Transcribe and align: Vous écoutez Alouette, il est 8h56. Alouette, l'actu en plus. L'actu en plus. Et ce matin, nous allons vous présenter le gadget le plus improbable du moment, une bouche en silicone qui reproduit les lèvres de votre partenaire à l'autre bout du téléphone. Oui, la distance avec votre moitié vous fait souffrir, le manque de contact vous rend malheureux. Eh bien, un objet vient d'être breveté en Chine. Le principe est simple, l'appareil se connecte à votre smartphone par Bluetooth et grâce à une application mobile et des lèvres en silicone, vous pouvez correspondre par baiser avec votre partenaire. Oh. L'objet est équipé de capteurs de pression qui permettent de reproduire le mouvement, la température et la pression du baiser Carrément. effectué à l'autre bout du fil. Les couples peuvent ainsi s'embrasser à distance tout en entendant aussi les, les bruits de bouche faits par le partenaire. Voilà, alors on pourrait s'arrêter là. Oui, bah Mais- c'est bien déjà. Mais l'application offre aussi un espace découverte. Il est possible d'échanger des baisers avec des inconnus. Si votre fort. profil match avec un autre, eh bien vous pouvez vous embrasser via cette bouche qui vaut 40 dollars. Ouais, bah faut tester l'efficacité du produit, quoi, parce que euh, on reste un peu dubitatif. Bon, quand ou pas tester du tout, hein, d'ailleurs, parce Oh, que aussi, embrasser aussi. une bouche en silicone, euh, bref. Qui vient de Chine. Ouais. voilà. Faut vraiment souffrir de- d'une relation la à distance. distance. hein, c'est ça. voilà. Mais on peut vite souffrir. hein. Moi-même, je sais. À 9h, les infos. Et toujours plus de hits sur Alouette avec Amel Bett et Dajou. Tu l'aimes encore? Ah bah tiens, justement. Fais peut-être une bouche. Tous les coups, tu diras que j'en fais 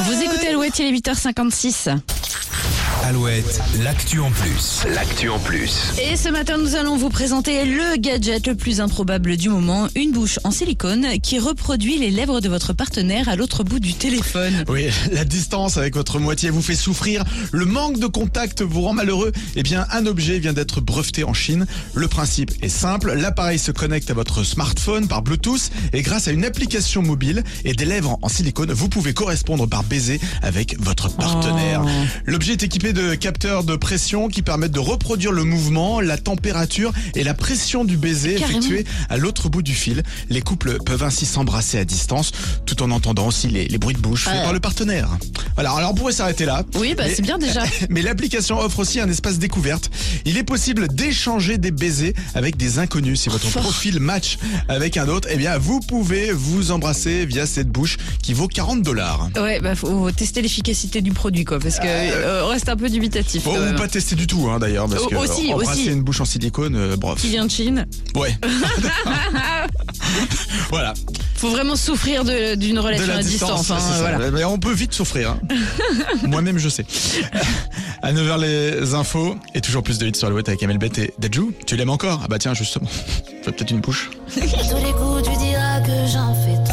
Vous 0.00 0.22
écoutez 0.22 0.48
Alouette, 0.48 0.78
il 0.78 0.86
est 0.86 0.98
8h56. 0.98 1.94
Alouette, 3.04 3.60
l'actu 3.82 4.20
en 4.20 4.30
plus. 4.30 4.84
L'actu 4.94 5.30
en 5.30 5.38
plus. 5.38 5.92
Et 6.00 6.16
ce 6.16 6.28
matin, 6.28 6.58
nous 6.58 6.74
allons 6.74 6.96
vous 6.96 7.08
présenter 7.08 7.64
le 7.64 7.96
gadget 7.98 8.46
le 8.46 8.54
plus 8.54 8.80
improbable 8.80 9.36
du 9.36 9.48
moment, 9.48 9.88
une 9.96 10.12
bouche 10.12 10.38
en 10.44 10.50
silicone 10.50 11.18
qui 11.22 11.38
reproduit 11.38 11.98
les 11.98 12.10
lèvres 12.10 12.40
de 12.40 12.48
votre 12.48 12.72
partenaire 12.72 13.28
à 13.28 13.36
l'autre 13.36 13.64
bout 13.64 13.80
du 13.80 13.94
téléphone. 13.94 14.64
Oui, 14.68 14.88
la 15.12 15.24
distance 15.24 15.76
avec 15.76 15.94
votre 15.94 16.18
moitié 16.18 16.50
vous 16.50 16.62
fait 16.62 16.74
souffrir, 16.74 17.24
le 17.52 17.64
manque 17.64 17.98
de 17.98 18.06
contact 18.06 18.62
vous 18.62 18.82
rend 18.82 18.92
malheureux. 18.92 19.32
Eh 19.56 19.62
bien, 19.62 19.86
un 19.92 20.06
objet 20.06 20.38
vient 20.38 20.52
d'être 20.52 20.80
breveté 20.80 21.24
en 21.24 21.34
Chine. 21.34 21.66
Le 21.94 22.06
principe 22.06 22.52
est 22.62 22.68
simple, 22.68 23.14
l'appareil 23.14 23.58
se 23.58 23.72
connecte 23.72 24.10
à 24.10 24.14
votre 24.14 24.44
smartphone 24.44 25.08
par 25.08 25.22
Bluetooth 25.22 25.70
et 25.92 26.02
grâce 26.02 26.28
à 26.28 26.32
une 26.32 26.44
application 26.44 27.02
mobile 27.02 27.44
et 27.64 27.72
des 27.72 27.86
lèvres 27.86 28.18
en 28.20 28.28
silicone, 28.28 28.72
vous 28.72 28.88
pouvez 28.88 29.14
correspondre 29.14 29.66
par 29.66 29.84
baiser 29.84 30.20
avec 30.42 30.78
votre 30.78 31.08
partenaire. 31.08 31.82
Oh. 31.84 31.88
L'objet 32.26 32.52
est 32.52 32.62
équipé 32.62 32.89
de 32.92 33.14
capteurs 33.14 33.64
de 33.64 33.76
pression 33.76 34.28
qui 34.28 34.42
permettent 34.42 34.72
de 34.72 34.78
reproduire 34.80 35.32
le 35.32 35.44
mouvement, 35.44 36.00
la 36.00 36.18
température 36.18 36.92
et 37.14 37.24
la 37.24 37.34
pression 37.34 37.84
du 37.84 37.96
baiser 37.96 38.34
Carrément. 38.36 38.58
effectué 38.60 38.84
à 39.08 39.16
l'autre 39.16 39.48
bout 39.48 39.62
du 39.62 39.74
fil. 39.74 40.02
Les 40.28 40.40
couples 40.42 40.78
peuvent 40.84 41.02
ainsi 41.02 41.26
s'embrasser 41.26 41.78
à 41.78 41.84
distance 41.84 42.32
tout 42.66 42.82
en 42.82 42.90
entendant 42.90 43.26
aussi 43.26 43.48
les, 43.48 43.66
les 43.66 43.78
bruits 43.78 43.94
de 43.94 44.00
bouche 44.00 44.24
faits 44.24 44.42
par 44.42 44.52
le 44.52 44.60
partenaire. 44.60 45.08
Voilà, 45.54 45.72
alors 45.72 45.90
on 45.90 45.94
pourrait 45.94 46.12
s'arrêter 46.12 46.44
là. 46.44 46.62
Oui, 46.74 46.94
bah 46.96 47.04
Mais- 47.06 47.14
c'est 47.14 47.22
bien 47.22 47.38
déjà. 47.38 47.62
Mais 47.90 48.02
l'application 48.02 48.58
offre 48.58 48.80
aussi 48.80 49.00
un 49.00 49.08
espace 49.08 49.38
découverte. 49.38 49.90
Il 50.24 50.36
est 50.38 50.44
possible 50.44 50.88
d'échanger 50.88 51.58
des 51.58 51.70
baisers 51.70 52.14
avec 52.34 52.56
des 52.56 52.78
inconnus. 52.78 53.20
Si 53.20 53.28
votre 53.28 53.46
fort. 53.46 53.62
profil 53.62 54.00
match 54.00 54.38
avec 54.68 54.96
un 54.96 55.08
autre, 55.08 55.28
eh 55.30 55.36
bien 55.36 55.58
vous 55.58 55.80
pouvez 55.80 56.32
vous 56.32 56.70
embrasser 56.70 57.26
via 57.26 57.46
cette 57.46 57.68
bouche 57.68 57.96
qui 58.22 58.32
vaut 58.34 58.48
40 58.48 58.82
dollars. 58.82 59.28
Ouais, 59.36 59.60
bah 59.60 59.74
faut 59.74 60.10
tester 60.12 60.40
l'efficacité 60.42 61.00
du 61.02 61.12
produit, 61.12 61.44
quoi, 61.44 61.58
parce 61.58 61.78
que 61.78 61.84
euh, 61.86 62.44
on 62.44 62.48
reste 62.48 62.68
un 62.68 62.76
peu 62.76 62.79
dubitatif. 62.88 63.44
Bon, 63.44 63.54
quand 63.54 63.74
ou 63.74 63.76
pas 63.76 63.88
tester 63.88 64.14
du 64.16 64.26
tout, 64.26 64.48
hein, 64.50 64.58
d'ailleurs, 64.58 64.88
parce 64.88 65.02
Oh, 65.04 65.08
que 65.08 65.14
aussi, 65.16 65.52
embrasser 65.52 65.80
aussi. 65.82 65.86
une 65.90 66.02
bouche 66.02 66.20
en 66.20 66.24
silicone, 66.24 66.74
euh, 66.76 66.96
bref. 66.96 67.20
Qui 67.20 67.28
vient 67.28 67.44
de 67.44 67.50
Chine. 67.50 67.86
Ouais. 68.14 68.36
voilà. 70.70 70.94
Faut 71.36 71.50
vraiment 71.50 71.76
souffrir 71.76 72.24
de- 72.24 72.54
d'une 72.54 72.78
relation 72.78 73.06
la 73.06 73.14
à 73.18 73.22
distance. 73.22 73.60
distance. 73.60 73.70
hein, 73.70 73.78
c'est 73.80 73.94
ça. 74.02 74.10
voilà. 74.10 74.30
Mais 74.30 74.44
on 74.44 74.58
peut 74.58 74.72
vite 74.72 74.92
souffrir. 74.92 75.30
hein. 75.30 75.38
Moi-même, 76.26 76.58
je 76.58 76.68
sais. 76.68 76.84
À 78.02 78.12
9h, 78.12 78.40
les 78.40 78.94
infos. 78.94 79.36
Et 79.54 79.60
toujours 79.60 79.82
plus 79.82 79.98
de 79.98 80.06
hits 80.06 80.14
sur 80.14 80.28
Alouette 80.28 80.48
avec 80.48 80.62
Amel 80.62 80.78
Bett 80.78 80.98
et 80.98 81.14
Dajou. 81.18 81.52
Tu 81.66 81.76
l'aimes 81.76 81.90
encore? 81.90 82.20
Ah 82.24 82.28
bah 82.28 82.38
tiens, 82.38 82.52
justement. 82.54 82.88
Fais 83.42 83.52
peut-être 83.52 83.70
une 83.70 83.80
bouche. 83.80 84.10
Tous 84.34 84.40
les 84.40 84.46
coups, 84.92 85.22
tu 85.24 85.36
diras 85.38 85.80
que 85.80 86.12
j'en 86.12 86.34
fais 86.44 86.72